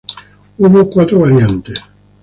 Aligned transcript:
Hubo 0.57 0.89
cuatro 0.89 1.19
variantes. 1.19 1.79